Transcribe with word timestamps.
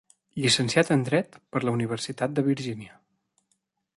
Llicenciat 0.43 0.89
en 0.95 1.03
dret 1.09 1.37
per 1.55 1.61
la 1.67 1.75
Universitat 1.77 2.35
de 2.39 2.47
Virgínia. 2.49 2.99